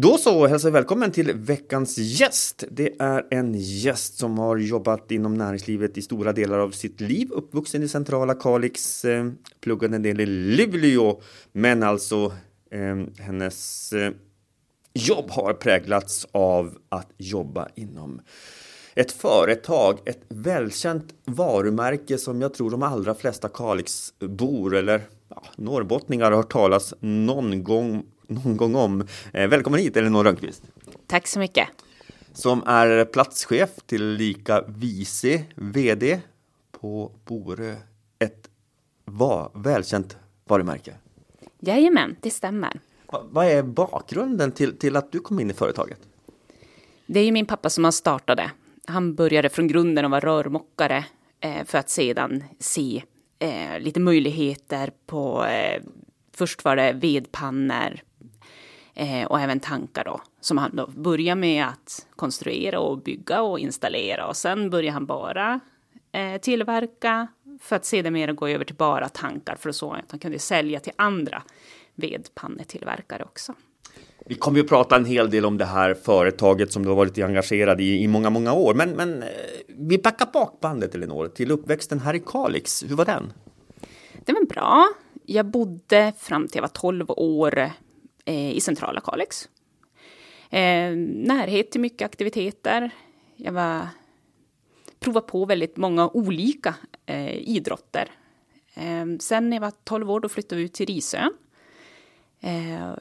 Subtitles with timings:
[0.00, 2.64] Då så, hälsar välkommen till veckans gäst.
[2.70, 7.28] Det är en gäst som har jobbat inom näringslivet i stora delar av sitt liv,
[7.30, 9.30] uppvuxen i centrala Kalix, eh,
[9.60, 11.20] pluggade en del i Luleå,
[11.52, 12.32] men alltså
[12.70, 14.12] eh, hennes eh,
[14.94, 18.20] jobb har präglats av att jobba inom
[18.94, 26.30] ett företag, ett välkänt varumärke som jag tror de allra flesta Kalixbor eller ja, norrbottningar
[26.30, 29.06] har hört talas någon gång någon gång om.
[29.32, 30.62] Eh, välkommen hit Elinor Rönnqvist.
[31.06, 31.68] Tack så mycket.
[32.32, 36.20] Som är platschef till lika vice VD
[36.80, 37.76] på Borö.
[38.18, 38.50] Ett
[39.04, 40.94] va, välkänt varumärke.
[41.60, 42.80] Jajamän, det stämmer.
[43.06, 45.98] Va, vad är bakgrunden till, till att du kom in i företaget?
[47.06, 48.50] Det är ju min pappa som har startade.
[48.86, 51.04] Han började från grunden och var rörmokare
[51.40, 53.02] eh, för att sedan se
[53.38, 55.82] eh, lite möjligheter på eh,
[56.38, 58.00] Först var det vedpannor,
[58.98, 63.58] Eh, och även tankar då, som han då börjar med att konstruera och bygga och
[63.58, 64.26] installera.
[64.26, 65.60] Och sen börjar han bara
[66.12, 67.26] eh, tillverka
[67.60, 70.92] för att sedermera gå över till bara tankar för så att han kunde sälja till
[70.96, 71.42] andra
[71.94, 73.54] vedpannetillverkare också.
[74.26, 77.18] Vi kommer ju prata en hel del om det här företaget som du har varit
[77.18, 78.74] engagerad i i många, många år.
[78.74, 79.28] Men, men eh,
[79.66, 82.84] vi backar bak bandet, Elinor, till uppväxten här i Kalix.
[82.88, 83.32] Hur var den?
[84.24, 84.86] Det var bra.
[85.26, 87.70] Jag bodde fram till jag var 12 år
[88.28, 89.48] eh, i centrala Kalix.
[90.50, 92.90] Eh, närhet till mycket aktiviteter.
[93.36, 93.88] Jag var
[95.00, 96.74] prova på väldigt många olika
[97.06, 98.10] eh, idrotter.
[98.74, 101.32] Eh, sen när jag var 12 år då flyttade vi ut till Risön.
[102.40, 102.92] Eh,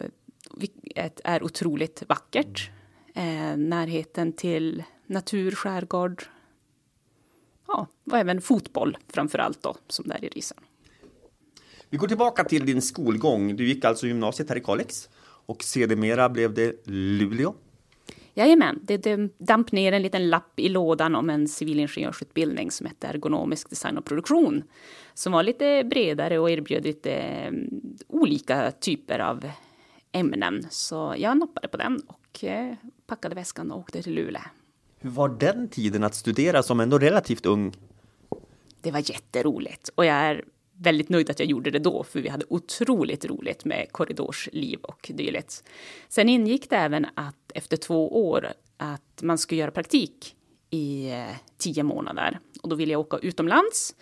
[1.23, 2.69] är otroligt vackert.
[3.15, 6.23] Eh, närheten till natur, skärgård.
[7.67, 10.57] Ja, och även fotboll framför allt då, som där i Risön.
[11.89, 13.55] Vi går tillbaka till din skolgång.
[13.55, 15.09] Du gick alltså gymnasiet här i Kalix
[15.47, 17.53] och sedermera blev det Luleå.
[18.33, 23.69] Jajamän, det damp ner en liten lapp i lådan om en civilingenjörsutbildning som hette ergonomisk
[23.69, 24.63] design och produktion.
[25.13, 27.69] Som var lite bredare och erbjöd lite mm,
[28.07, 29.49] olika typer av
[30.11, 30.67] ämnen.
[30.69, 32.73] Så jag nappade på den och eh,
[33.07, 34.41] packade väskan och åkte till Luleå.
[34.99, 37.73] Hur var den tiden att studera som ändå relativt ung?
[38.81, 40.43] Det var jätteroligt och jag är
[40.77, 45.11] väldigt nöjd att jag gjorde det då, för vi hade otroligt roligt med korridorsliv och
[45.13, 45.63] dylikt.
[46.09, 50.35] Sen ingick det även att efter två år att man skulle göra praktik
[50.69, 52.39] i eh, tio månader.
[52.61, 53.95] Och då ville jag åka utomlands.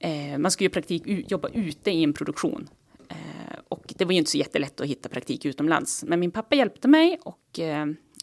[0.00, 2.68] Eh, man skulle ju praktik, jobba ute i en produktion.
[3.08, 6.04] Eh, och det var ju inte så jättelätt att hitta praktik utomlands.
[6.04, 7.60] Men min pappa hjälpte mig och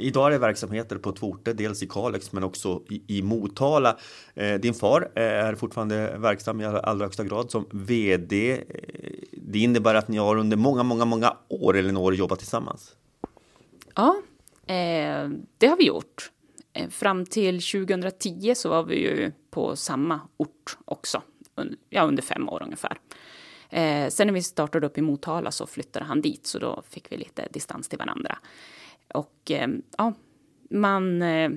[0.00, 3.98] Idag är det verksamheter på två orter, dels i Kalix men också i, i Motala.
[4.34, 8.52] Eh, din far eh, är fortfarande verksam i allra högsta grad som VD.
[8.52, 8.60] Eh,
[9.50, 12.96] det innebär att ni har under många, många, många år, Elinor, jobbat tillsammans.
[13.94, 14.16] Ja,
[14.66, 16.30] eh, det har vi gjort.
[16.72, 21.22] Eh, fram till 2010 så var vi ju på samma ort också,
[21.90, 22.98] ja, under fem år ungefär.
[23.70, 27.12] Eh, sen när vi startade upp i Motala så flyttade han dit, så då fick
[27.12, 28.38] vi lite distans till varandra.
[29.14, 29.68] Och eh,
[29.98, 30.12] ja,
[30.70, 31.50] man eh,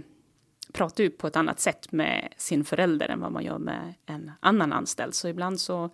[0.74, 4.32] pratar ju på ett annat sätt med sin förälder än vad man gör med en
[4.40, 5.14] annan anställd.
[5.14, 5.90] Så ibland så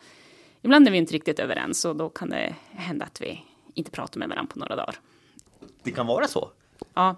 [0.61, 4.19] ibland är vi inte riktigt överens och då kan det hända att vi inte pratar
[4.19, 4.95] med varandra på några dagar.
[5.83, 6.49] Det kan vara så?
[6.93, 7.15] Ja,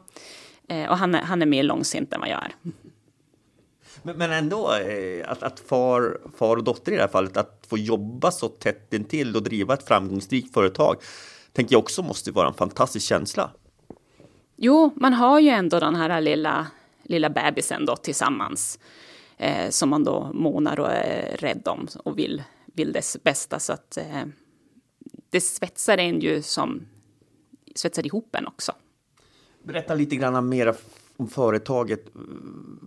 [0.68, 2.56] eh, och han är, han är mer långsint än vad jag är.
[4.04, 7.66] Men, men ändå, eh, att, att far, far och dotter i det här fallet, att
[7.70, 10.96] få jobba så tätt intill och driva ett framgångsrikt företag,
[11.54, 13.52] tänker jag också måste vara en fantastisk känsla.
[14.56, 16.68] Jo, man har ju ändå den här lilla,
[17.04, 18.80] lilla bebisen då tillsammans
[19.38, 22.44] eh, som man då månar och är rädd om och vill,
[22.74, 23.60] vill dess bästa.
[23.60, 24.24] Så att eh,
[25.30, 26.88] det svetsar en ju som
[27.76, 28.72] svetsar ihop en också.
[29.64, 30.76] Berätta lite grann mer
[31.18, 32.06] om företaget,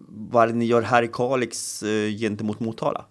[0.09, 3.05] vad ni gör här i Kalix eh, gentemot Motala.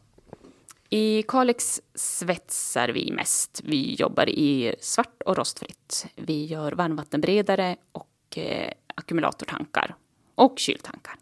[0.90, 3.62] I Kalix svetsar vi mest.
[3.64, 6.06] Vi jobbar i svart och rostfritt.
[6.16, 9.96] Vi gör varmvattenberedare och eh, ackumulatortankar
[10.36, 11.16] och kyltankar.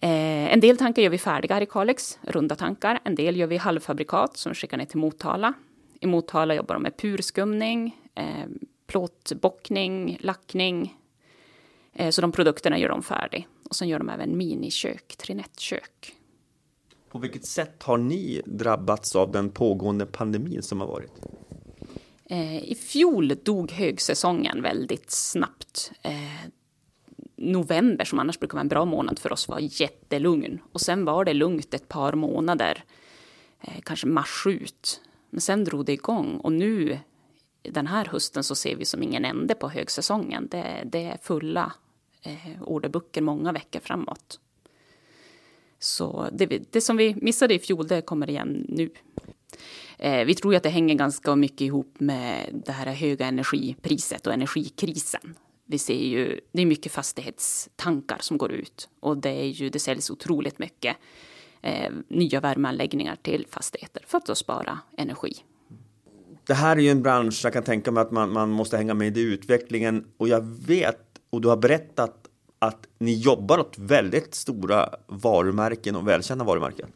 [0.00, 3.00] Eh, en del tankar gör vi färdiga här i Kalix, runda tankar.
[3.04, 5.52] En del gör vi halvfabrikat som skickar ner till Motala.
[6.00, 8.46] I Motala jobbar de med purskumning, eh,
[8.86, 10.96] plåtbockning, lackning.
[11.94, 13.46] Eh, så de produkterna gör de färdig.
[13.68, 16.14] Och sen gör de även minikök, trinettkök.
[17.08, 21.12] På vilket sätt har ni drabbats av den pågående pandemin som har varit?
[22.24, 25.92] Eh, I fjol dog högsäsongen väldigt snabbt.
[27.38, 30.58] November, som annars brukar vara en bra månad för oss, var jättelugn.
[30.72, 32.84] Och sen var det lugnt ett par månader,
[33.60, 35.00] eh, kanske mars ut.
[35.30, 36.98] Men sen drog det igång och nu
[37.62, 40.48] den här hösten så ser vi som ingen ände på högsäsongen.
[40.50, 41.72] Det, det är fulla
[42.22, 44.40] eh, orderböcker många veckor framåt.
[45.78, 48.90] Så det, det, som vi missade i fjol, det kommer igen nu.
[49.98, 54.32] Eh, vi tror att det hänger ganska mycket ihop med det här höga energipriset och
[54.32, 55.34] energikrisen.
[55.70, 59.78] Vi ser ju, det är mycket fastighetstankar som går ut och det är ju, det
[59.78, 60.96] säljs otroligt mycket
[61.62, 65.34] eh, nya värmeanläggningar till fastigheter för att då spara energi.
[66.46, 68.94] Det här är ju en bransch, jag kan tänka mig att man, man måste hänga
[68.94, 71.00] med i utvecklingen och jag vet
[71.30, 72.28] och du har berättat
[72.58, 76.88] att ni jobbar åt väldigt stora varumärken och välkända varumärken.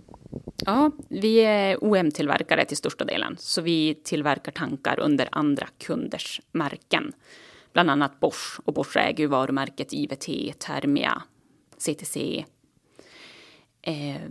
[0.67, 7.13] Ja, vi är OM-tillverkare till största delen, så vi tillverkar tankar under andra kunders märken.
[7.73, 11.23] Bland annat Bosch, och Bosch äger ju varumärket IVT, Thermia,
[11.79, 12.45] CTC.
[13.83, 14.23] Eh,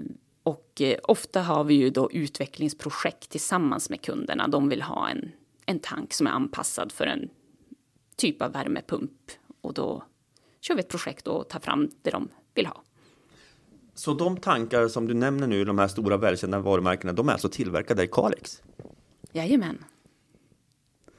[0.44, 4.48] och eh, ofta har vi ju då utvecklingsprojekt tillsammans med kunderna.
[4.48, 5.32] De vill ha en,
[5.66, 7.30] en tank som är anpassad för en
[8.16, 9.32] typ av värmepump.
[9.62, 10.04] Och då
[10.62, 12.84] kör vi ett projekt och tar fram det de vill ha.
[13.94, 17.50] Så de tankar som du nämner nu, de här stora välkända varumärkena, de är alltså
[17.50, 18.62] tillverkade i Kalix?
[19.32, 19.86] Jajamän.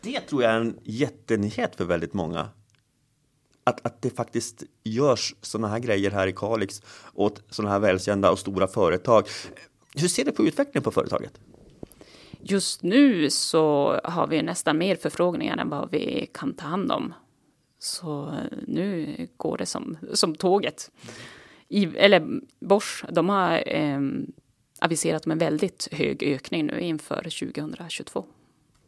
[0.02, 2.48] Det tror jag är en jättenyhet för väldigt många.
[3.64, 6.82] Att, att det faktiskt görs sådana här grejer här i Kalix
[7.14, 9.26] åt sådana här välkända och stora företag.
[9.94, 11.40] Hur ser du på utvecklingen på företaget?
[12.40, 17.14] Just nu så har vi nästan mer förfrågningar än vad vi kan ta hand om.
[17.78, 18.34] Så
[18.66, 20.90] nu går det som, som tåget.
[21.68, 24.00] I, eller Bosch, de har eh,
[24.80, 28.26] aviserat om en väldigt hög ökning nu inför 2022.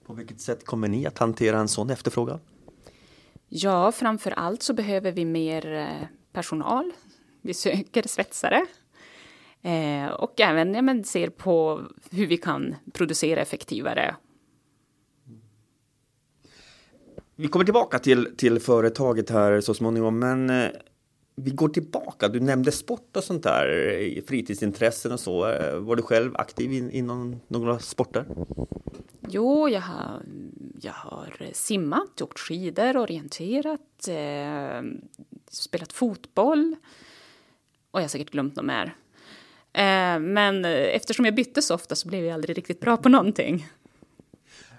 [0.07, 2.41] På vilket sätt kommer ni att hantera en sån efterfrågan?
[3.49, 6.93] Ja, framför allt så behöver vi mer eh, personal.
[7.43, 8.67] Vi söker svetsare.
[9.63, 14.17] Eh, och även ja, men, ser på hur vi kan producera effektivare.
[17.37, 20.71] Vi kommer tillbaka till, till företaget här så småningom, men eh,
[21.35, 22.29] vi går tillbaka.
[22.29, 25.39] Du nämnde sport och sånt där, fritidsintressen och så.
[25.81, 28.27] Var du själv aktiv in, inom några sporter?
[29.29, 30.23] Jo, jag har,
[30.81, 34.83] jag har simmat, åkt skidor, orienterat, eh,
[35.51, 36.77] spelat fotboll.
[37.91, 38.97] Och jag har säkert glömt något mer.
[39.73, 43.67] Eh, men eftersom jag bytte så ofta så blev jag aldrig riktigt bra på någonting.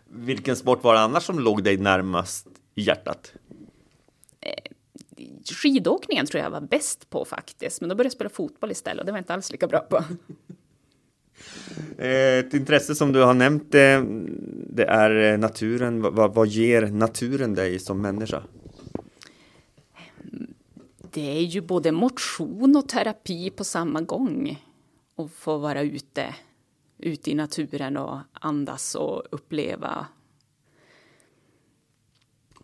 [0.05, 3.33] Vilken sport var det annars som låg dig närmast i hjärtat?
[4.41, 4.71] Eh,
[5.61, 9.05] skidåkningen tror jag var bäst på faktiskt, men då började jag spela fotboll istället och
[9.05, 10.03] det var jag inte alls lika bra på.
[11.97, 14.05] Eh, ett intresse som du har nämnt det,
[14.69, 16.01] det är naturen.
[16.01, 18.43] Vad, vad ger naturen dig som människa?
[21.11, 24.63] Det är ju både motion och terapi på samma gång.
[25.17, 26.35] Att få vara ute,
[26.97, 30.07] ute i naturen och andas och uppleva.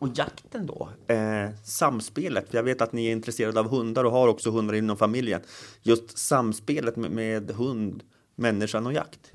[0.01, 0.89] Och jakten då?
[1.08, 4.74] Eh, samspelet, för jag vet att ni är intresserade av hundar och har också hundar
[4.74, 5.41] inom familjen.
[5.81, 8.03] Just samspelet med, med hund
[8.36, 9.31] människan och jakt?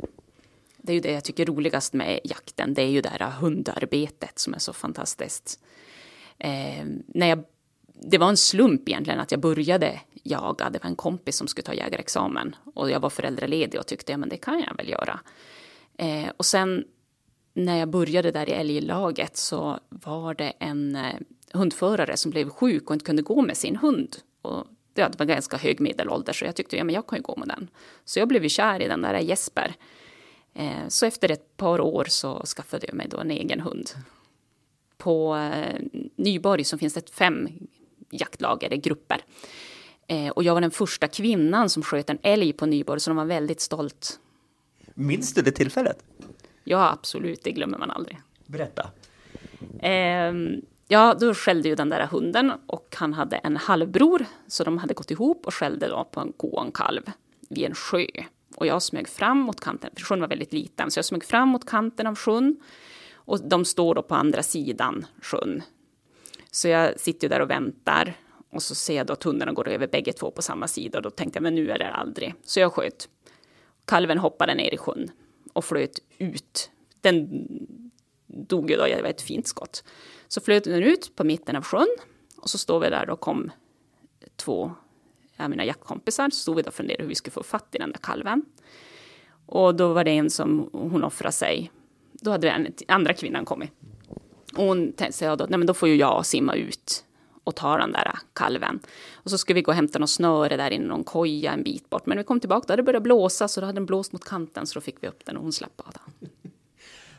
[0.87, 2.75] det är ju det jag tycker är roligast med jakten.
[2.75, 5.61] Det är ju det här hundarbetet som är så fantastiskt.
[6.39, 7.45] Eh, när jag,
[8.03, 10.71] det var en slump egentligen att jag började jaga.
[10.71, 14.19] Det var en kompis som skulle ta jägarexamen och jag var föräldraledig och tyckte ja,
[14.19, 15.21] men det kan jag väl göra.
[15.99, 16.85] Eh, och sen
[17.57, 21.15] när jag började där i älglaget så var det en eh,
[21.53, 24.17] hundförare som blev sjuk och inte kunde gå med sin hund.
[24.43, 27.37] Och det var ganska hög medelålder så jag tyckte ja, men jag kan ju gå
[27.37, 27.69] med den.
[28.05, 29.75] Så jag blev ju kär i den där Jesper.
[30.55, 33.91] Eh, så efter ett par år så skaffade jag mig då en egen hund.
[34.97, 35.81] På eh,
[36.17, 37.49] Nyborg så finns det fem
[38.11, 39.21] jaktlag, eller grupper.
[40.35, 43.25] Och jag var den första kvinnan som sköt en älg på Nyborg så de var
[43.25, 44.19] väldigt stolt.
[44.95, 46.05] Minns du det tillfället?
[46.69, 48.19] Ja, absolut, det glömmer man aldrig.
[48.47, 48.91] Berätta.
[49.81, 54.79] Ehm, ja, då skällde ju den där hunden och han hade en halvbror så de
[54.79, 57.03] hade gått ihop och skällde då på en ko och en kalv
[57.49, 58.07] vid en sjö.
[58.57, 61.49] Och jag smög fram mot kanten, för sjön var väldigt liten, så jag smög fram
[61.49, 62.57] mot kanten av sjön.
[63.15, 65.63] Och de står då på andra sidan sjön.
[66.51, 68.15] Så jag sitter där och väntar.
[68.51, 70.99] Och så ser jag då att hundarna går över bägge två på samma sida.
[70.99, 72.35] Och då tänkte jag, men nu är det aldrig.
[72.43, 73.09] Så jag sköt.
[73.85, 75.11] Kalven hoppade ner i sjön
[75.57, 76.71] och flöt ut.
[77.01, 77.47] Den
[78.27, 79.85] dog ju då, det var ett fint skott.
[80.29, 81.97] Så flöt den ut på mitten av sjön.
[82.37, 83.51] Och så står vi där och kom
[84.37, 84.73] två
[85.37, 87.79] av mina jaktkompisar så stod vi då och funderade hur vi skulle få fatt i
[87.79, 88.45] den där kalven.
[89.47, 91.71] Och då var det en som hon offrade sig.
[92.13, 93.71] Då hade den andra kvinnan kommit.
[94.57, 97.05] Och hon tänkte sig då, nej men då får ju jag simma ut
[97.47, 98.81] och ta den där kalven.
[99.15, 101.91] Och så skulle vi gå och hämta något snöre där inne, någon koja en bit
[101.91, 102.07] bort.
[102.07, 104.13] Men när vi kom tillbaka, då hade det börjat blåsa, så då hade den blåst
[104.13, 106.01] mot kanten, så då fick vi upp den och hon slapp bada.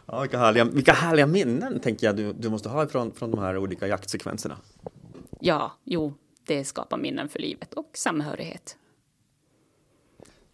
[0.09, 3.39] Ja, vilka, härliga, vilka härliga minnen tänker jag du, du måste ha från, från de
[3.39, 4.57] här olika jaktsekvenserna.
[5.39, 6.13] Ja, jo,
[6.45, 8.77] det skapar minnen för livet och samhörighet.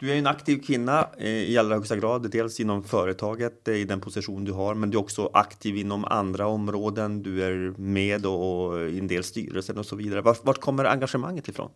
[0.04, 3.84] Du är en aktiv kvinna eh, i allra högsta grad, dels inom företaget eh, i
[3.84, 7.22] den position du har, men du är också aktiv inom andra områden.
[7.22, 10.20] Du är med och i en del styrelser och så vidare.
[10.20, 11.70] Vart, vart kommer engagemanget ifrån?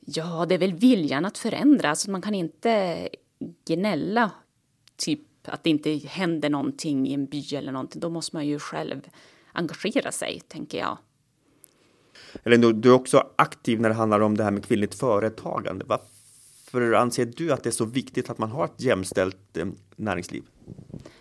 [0.00, 1.90] Ja, det är väl viljan att förändra.
[1.90, 3.08] Alltså man kan inte
[3.66, 4.30] gnälla,
[4.96, 8.00] typ att det inte händer någonting i en by eller någonting.
[8.00, 9.00] Då måste man ju själv
[9.52, 10.98] engagera sig, tänker jag
[12.44, 15.84] eller du är också aktiv när det handlar om det här med kvinnligt företagande.
[16.72, 20.42] Varför anser du att det är så viktigt att man har ett jämställt eh, näringsliv?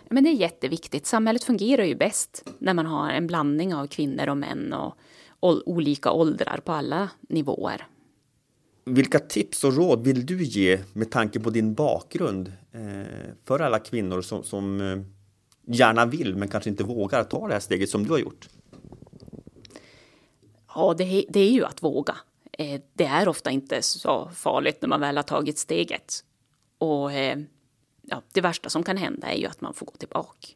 [0.10, 1.06] Men det är jätteviktigt.
[1.06, 4.94] Samhället fungerar ju bäst när man har en blandning av kvinnor och män och,
[5.40, 7.88] olika åldrar på alla nivåer.
[8.86, 13.80] Vilka tips och råd vill du ge med tanke på din bakgrund eh, för alla
[13.80, 15.00] kvinnor som, som eh,
[15.76, 18.50] gärna vill men kanske inte vågar ta det här steget som du har gjort?
[20.76, 22.16] Ja, det, det är ju att våga.
[22.58, 26.24] Eh, det är ofta inte så farligt när man väl har tagit steget.
[26.78, 27.40] Och eh,
[28.02, 30.48] ja, det värsta som kan hända är ju att man får gå tillbaka.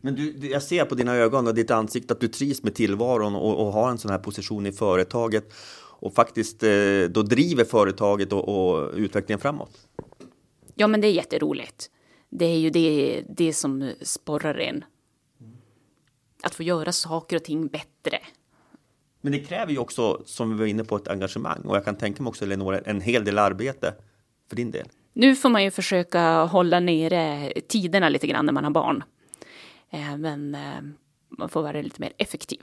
[0.00, 3.34] Men du, jag ser på dina ögon och ditt ansikte att du trivs med tillvaron
[3.34, 5.52] och, och har en sån här position i företaget
[6.02, 9.88] och faktiskt eh, då driver företaget och, och utvecklingen framåt.
[10.74, 11.90] Ja, men det är jätteroligt.
[12.30, 14.84] Det är ju det, det som sporrar en
[16.42, 18.20] att få göra saker och ting bättre.
[19.24, 21.96] Men det kräver ju också, som vi var inne på, ett engagemang och jag kan
[21.96, 23.94] tänka mig också, Eleonora, en hel del arbete
[24.48, 24.86] för din del.
[25.12, 29.04] Nu får man ju försöka hålla nere tiderna lite grann när man har barn.
[29.90, 30.60] Eh, men eh,
[31.28, 32.60] man får vara lite mer effektiv.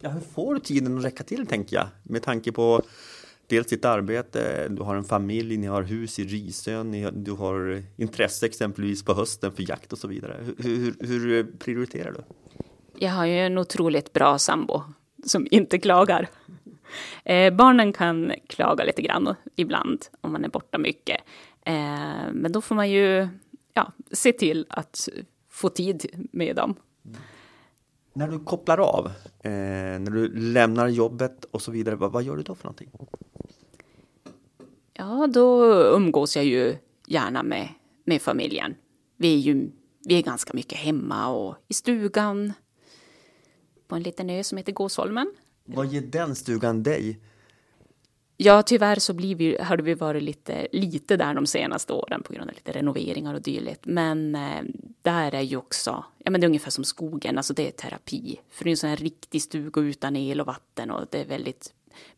[0.00, 2.82] Ja, hur får du tiden att räcka till, tänker jag, med tanke på
[3.46, 8.46] dels ditt arbete, du har en familj, ni har hus i Risön, du har intresse
[8.46, 10.36] exempelvis på hösten för jakt och så vidare.
[10.44, 12.22] Hur, hur, hur prioriterar du?
[13.02, 14.82] jag har ju en otroligt bra sambo
[15.24, 16.28] som inte klagar.
[17.24, 21.20] Eh, barnen kan klaga lite grann ibland om man är borta mycket.
[21.62, 23.28] Eh, men då får man ju
[23.74, 25.08] ja, se till att
[25.50, 26.74] få tid med dem.
[28.12, 29.06] När du kopplar av,
[29.40, 29.50] eh,
[30.00, 32.90] när du lämnar jobbet och så vidare, vad, vad, gör du då för någonting?
[34.92, 37.68] Ja, då umgås jag ju gärna med,
[38.04, 38.74] med familjen.
[39.16, 39.70] Vi är ju
[40.04, 42.52] vi är ganska mycket hemma och i stugan,
[43.90, 45.34] på en liten ö som heter Gåsholmen.
[45.64, 47.18] Vad ger den stugan dig?
[48.36, 52.32] Ja, tyvärr så blir vi, har vi varit lite, lite där de senaste åren på
[52.32, 53.80] grund av lite renoveringar och dylikt.
[53.86, 54.62] Men eh,
[55.02, 58.40] där är ju också, ja men det är ungefär som skogen, alltså det är terapi.
[58.50, 61.26] För det är en sån här riktig stuga utan el och vatten och det är
[61.26, 61.72] väldigt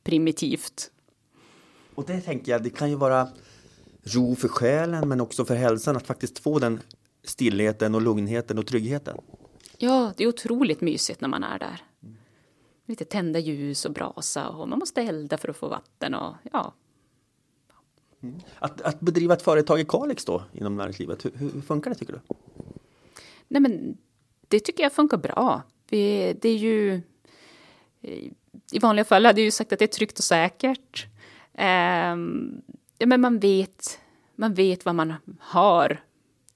[0.04, 0.90] primitivt.
[1.94, 3.28] Och det tänker jag, det kan ju vara
[4.02, 6.80] ro för själen men också för hälsan att faktiskt få den
[7.24, 9.16] stillheten och lugnheten och tryggheten.
[9.84, 11.82] Ja, det är otroligt mysigt när man är där.
[12.86, 16.74] Lite tända ljus och brasa och man måste elda för att få vatten och ja.
[18.22, 18.40] Mm.
[18.58, 22.12] Att, att bedriva ett företag i Kalix då inom näringslivet, hur, hur funkar det tycker
[22.12, 22.20] du?
[23.48, 23.98] Nej, men
[24.48, 25.62] det tycker jag funkar bra.
[25.88, 27.00] Vi, det är ju...
[28.72, 31.06] I vanliga fall hade jag ju sagt att det är tryggt och säkert.
[31.52, 32.62] Um,
[32.98, 34.00] ja, men man vet,
[34.36, 36.04] man vet vad man har.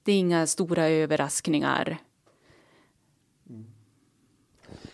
[0.03, 1.97] Det är inga stora överraskningar.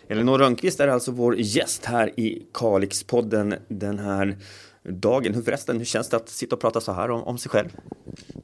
[0.08, 4.36] Elinor Rönnqvist är alltså vår gäst här i Kalixpodden den här
[4.82, 5.34] dagen.
[5.34, 7.68] Hur förresten, hur känns det att sitta och prata så här om, om sig själv?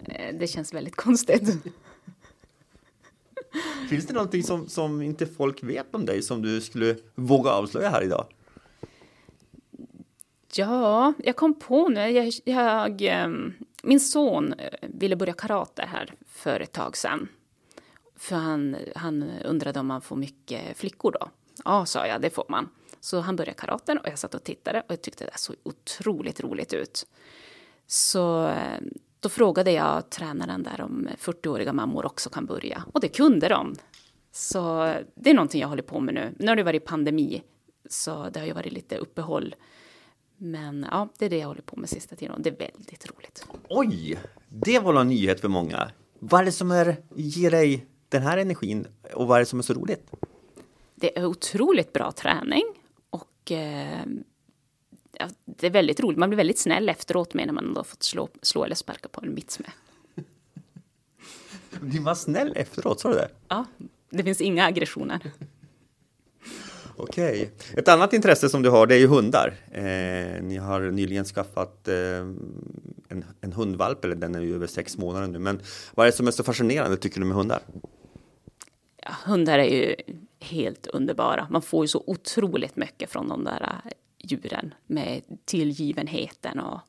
[0.04, 1.42] Eh, det känns väldigt konstigt.
[3.90, 7.90] Finns det någonting som, som inte folk vet om dig som du skulle våga avslöja
[7.90, 8.26] här idag?
[10.54, 12.10] Ja, jag kom på nu.
[12.10, 13.52] Jag, jag, ehm,
[13.82, 17.28] min son eh, ville börja karate här för ett tag sedan.
[18.16, 21.30] För han, han undrade om man får mycket flickor då.
[21.64, 22.68] Ja, sa jag, det får man.
[23.00, 26.40] Så han började karaten och jag satt och tittade och jag tyckte det såg otroligt
[26.40, 27.06] roligt ut.
[27.86, 28.80] Så eh,
[29.20, 33.76] då frågade jag tränaren där om 40-åriga mammor också kan börja och det kunde de.
[34.32, 36.34] Så eh, det är någonting jag håller på med nu.
[36.38, 37.42] Nu har det varit pandemi
[37.88, 39.54] så det har ju varit lite uppehåll.
[40.36, 43.10] Men ja, det är det jag håller på med sista tiden och det är väldigt
[43.10, 43.46] roligt.
[43.68, 45.90] Oj, det var en nyhet för många.
[46.18, 49.58] Vad är det som är, ger dig den här energin och vad är det som
[49.58, 50.10] är så roligt?
[51.00, 52.64] Det är otroligt bra träning
[53.10, 54.04] och eh,
[55.44, 56.18] det är väldigt roligt.
[56.18, 59.20] Man blir väldigt snäll efteråt med när man har fått slå, slå eller sparka på
[59.24, 59.70] en mitts med.
[61.80, 63.28] Blir man snäll efteråt, sa du det?
[63.48, 63.64] Ja,
[64.10, 65.20] det finns inga aggressioner.
[66.96, 67.50] Okej.
[67.76, 69.54] Ett annat intresse som du har, det är ju hundar.
[69.72, 71.94] Eh, ni har nyligen skaffat eh,
[73.08, 75.38] en, en hundvalp, eller den är ju över sex månader nu.
[75.38, 75.60] Men
[75.94, 77.62] vad är det som är så fascinerande, tycker du, med hundar?
[79.02, 79.96] Ja, hundar är ju
[80.40, 81.46] helt underbara.
[81.50, 83.80] Man får ju så otroligt mycket från de där
[84.18, 86.80] djuren med tillgivenheten och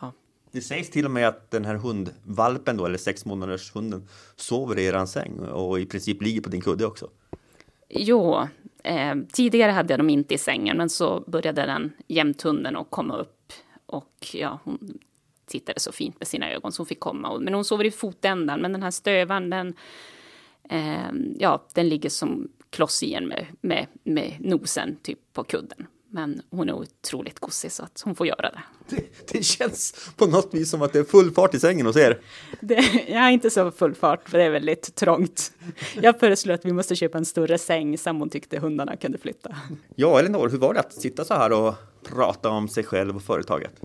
[0.00, 0.12] ja.
[0.50, 4.78] Det sägs till och med att den här hundvalpen då, eller sex månaders hunden, sover
[4.78, 7.10] i eran säng och i princip ligger på din kudde också.
[7.88, 8.38] Jo,
[8.82, 13.16] eh, tidigare hade jag dem inte i sängen, men så började den jämthunden att komma
[13.16, 13.52] upp
[13.86, 14.98] och ja, hon
[15.46, 17.38] tittade så fint med sina ögon så hon fick komma.
[17.38, 19.74] Men hon sover i fotändan, men den här stövaren, den,
[20.70, 25.86] eh, ja, den ligger som kloss igen med, med, med nosen typ på kudden.
[26.10, 28.62] Men hon är otroligt gosig så att hon får göra det.
[28.96, 29.32] det.
[29.32, 29.42] det.
[29.42, 32.20] känns på något vis som att det är full fart i sängen hos er.
[32.60, 32.74] Det,
[33.08, 35.52] jag är inte så full fart för det är väldigt trångt.
[36.02, 37.98] Jag föreslår att vi måste köpa en större säng.
[37.98, 39.56] Sambon tyckte hundarna kunde flytta.
[39.94, 43.22] Ja, Elinor, hur var det att sitta så här och prata om sig själv och
[43.22, 43.80] företaget?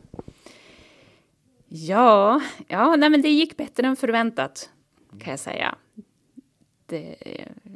[1.68, 4.70] Ja, ja nej, men det gick bättre än förväntat
[5.20, 5.76] kan jag säga
[6.94, 7.16] det,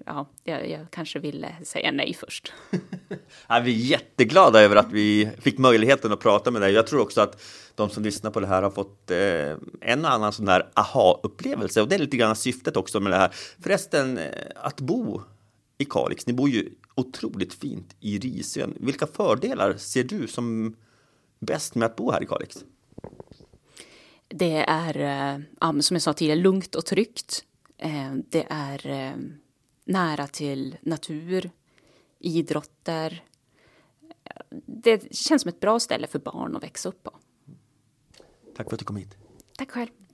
[0.06, 2.53] ja, jag, jag, kanske ville säga nej först.
[3.47, 6.73] ja, vi är jätteglada över att vi fick möjligheten att prata med dig.
[6.73, 7.41] Jag tror också att
[7.75, 9.17] de som lyssnar på det här har fått eh,
[9.82, 13.17] en och annan sån där aha-upplevelse och det är lite grann syftet också med det
[13.17, 13.32] här.
[13.60, 14.25] Förresten, eh,
[14.56, 15.21] att bo
[15.77, 18.73] i Kalix, ni bor ju otroligt fint i Risön.
[18.80, 20.75] Vilka fördelar ser du som
[21.39, 22.58] bäst med att bo här i Kalix?
[24.30, 27.43] Det är, eh, som jag sa tidigare, lugnt och tryggt.
[27.77, 29.15] Eh, det är eh,
[29.85, 31.51] nära till natur,
[32.19, 33.23] idrotter.
[34.65, 37.17] Det känns som ett bra ställe för barn att växa upp på.
[38.55, 39.17] Tack för att du kom hit.
[39.57, 39.89] Tack själv.